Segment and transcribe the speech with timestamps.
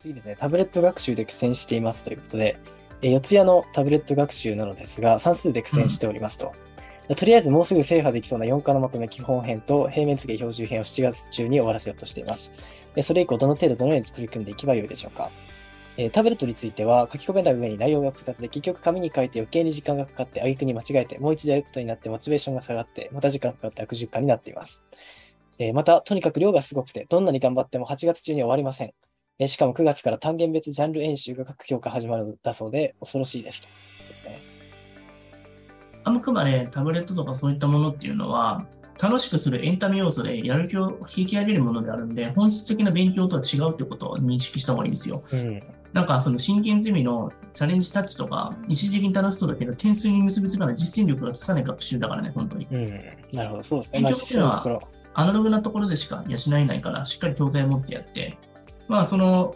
[0.00, 2.56] 次ですね、タブレット学習で苦戦していますということで、
[3.02, 6.52] えー四谷のタブレット学習なのですが、算数で苦戦しておりますと。
[7.16, 12.52] とりあえずもうすぐ制覇できそうな4課のまとめ基本編と平面図形標準編を7月中に終わらせようとしています。
[12.94, 15.30] でそれ以降、どの程度どのように取り組んでいけばよいでしょうか。
[15.96, 24.86] えータブレットについては書き込めた上に内容が複雑で結局紙に書いて余計に時間がかかって挙句に間違えてもう一度やることになってモチベーションが下がってまた時間かかって悪循環になっています。
[25.58, 28.92] えーまた、とにかく量がすごくてどんなに頑張っても8月中には終わりません。
[29.38, 33.68] えーしかも9月から単元別ジャンル演習が各教科始まるんだそうで恐ろしいですと。
[34.08, 34.40] ですね。
[36.04, 38.66] あくまでタブレットとかそういったものっていうのは、
[39.00, 45.22] 楽しくするエンタメ要素でやる気を引き上げるものであるんで、本質的な勉強とは違うってことを認識した方がいいんですよ。
[45.30, 45.60] うん。
[45.92, 52.66] なんかその真剣ゼミのチャレンジタッチとか、一時的に楽しそうだけど、点数に結びつかない実践力がつかない学習だからね、本当に。
[52.70, 52.86] うん。
[53.32, 53.62] なるほど。
[53.62, 54.00] そうですね。
[54.00, 54.80] 勉まあ、強っていうのは。
[55.14, 58.38] アナログなところでしか養えないから、しっかり教材を持ってやって、
[58.88, 59.54] まあその、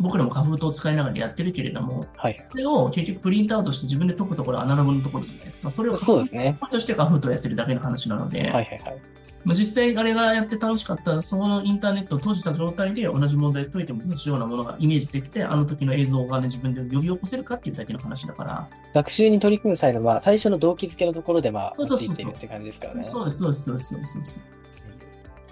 [0.00, 2.36] 僕らもカフートを使いながらやってるけれども、はい。
[2.36, 5.70] それを結局プリントアウトして自分で解くところはアナログのところじゃないですか。
[5.70, 6.58] それをそうですね。
[6.70, 9.14] としてカフートをやってるだけの話なので、はいはいはい。
[9.44, 23.04] まあ、実際あれがやって楽しかったら、そのインターネットを閉じた状態で同じ問題を解いても同じようなものがイメージできて、あの時の映像が、ね、自分で呼び起こせるかっていうだけの話だから、学習に取り組む際の、まあ、最初の動機づけのところで、まあ、そうそうそう用いているって感じですからね。
[23.04, 24.63] そうです、そうです、そうです、そうです。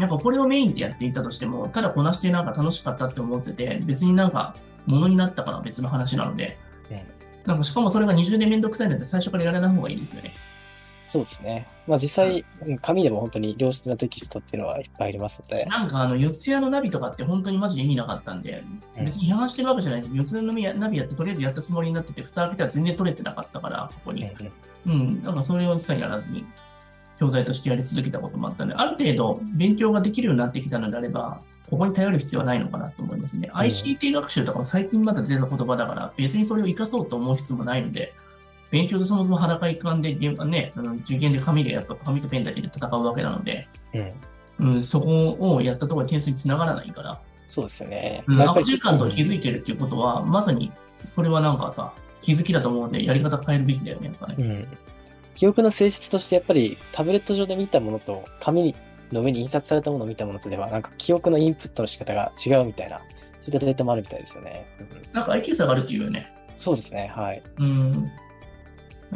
[0.00, 6.58] なんかこれをメインでやっていたとしても、ただこなしてなんか楽しかったって思ってて、別になんか物になったから別の話なので、
[6.90, 7.00] うん
[7.46, 10.34] なんかしかもそれが20年めんどくさいので最初からやらない方がいいですよね。
[10.96, 11.66] そうですね。
[11.88, 15.64] まあ実際、うん紙でも本当に良質なテキストっていうのはいっぱいありますので。
[15.64, 18.62] なんかあの、四谷のナビとかって本当にマジで意味なかったんで、
[18.96, 20.14] うん別に批判してるわけじゃないです。
[20.14, 24.24] 四谷のナビやってとりあえずやったつもりになってて、蓋開けたら全然取れてなかったから、ここに。
[24.24, 24.28] うん
[24.86, 26.44] うんうん、なんかそれを一切やらずに、
[27.20, 33.50] 教材としてやり続けたこともあったので、ある程度勉強ができるようになってきたのであれば、ここに頼る必要はないのかなと思いますね。
[33.52, 38.14] ICT 学習とかも最近まだ出た言葉だから、別にそれを活かそうと思う必要もないので、
[38.70, 43.68] 勉強でそもそも裸一貫で、ね、あの受験で紙でやっぱ紙とペンだけで戦うわけなので、
[44.58, 48.24] うんうん、そこをやったところで点数につながらないから、そうですよね。
[48.28, 50.72] うん、まあやっぱり悪循環と気づいてるっていうことは、まさに
[51.04, 51.92] それはなんかさ、
[52.22, 54.34] 気づきだと思うんで、やり方変えるべきだよね、やっぱね。
[54.38, 54.68] うん。
[55.40, 58.74] 記憶の性質としてやっぱりタブレット上で見たものと紙
[59.10, 63.06] の上に印刷されたものを見たものとではなんか記憶のインプットの仕方が違うみたいなそう
[63.46, 64.66] いったデータもあるみたいですよね。
[64.78, 66.30] うんなんか IQ 差があるっていうよね。
[66.56, 67.10] そうですね。
[67.16, 67.42] はい。
[67.56, 68.12] うん。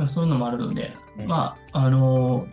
[0.08, 2.48] そういうのもあるので、うんまあ、あの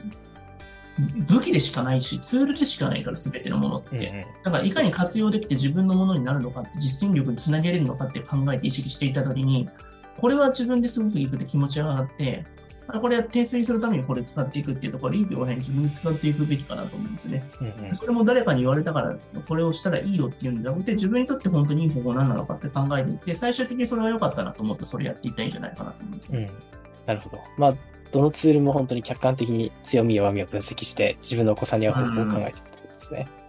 [1.30, 3.96] 武器でしかないし、ツールでしかないから、すべてのものって。
[3.96, 9.70] うんうんだから、いかに活用できて自分のものになるのかって、実践力につなげれるのかって考えて意識していたときに、
[10.20, 17.44] これは自分ですごくいいくて気持ちが上がって、あこれは点数にするためにこれ使っていくっていうところ、臨機応変に自分で使っていくべきかなと思うんですね。
[17.62, 19.16] うんうんそれも誰かに言われたから、
[19.48, 26.52] これをしたらいいよっていうんじゃなくて、自分にとって本当にいい方法何なのかって考えていて、最終的にそれが良かったなと思って、それやっていったらいいんじゃないかなと思うんですね。
[26.52, 27.06] うん。
[27.06, 27.40] なるほど。
[27.58, 27.74] まあ、
[28.12, 33.28] どのツールも本当に客観的に強み、弱みを分析して、自分のお子さんに合う方法を考えていくということですね。
[33.36, 33.41] うん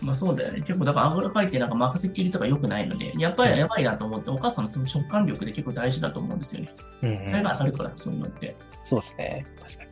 [0.00, 0.60] まあそうだよね。
[0.60, 6.74] 結構、だからあぐらかいてなんか任せっきりとか良くないので、やっぱりやばいなと思って、お母さんのその直感力で結構大事だと思うんですよね。
[7.02, 7.42] うんうそれん。
[7.42, 8.56] が当たるから、そういうのって。
[8.82, 9.46] そうですね。
[9.60, 9.90] 確かに。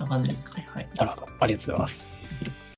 [0.00, 0.68] な感じですかね。
[0.72, 0.88] はい。
[0.96, 1.28] なるほど。
[1.40, 2.12] ありがとうございます。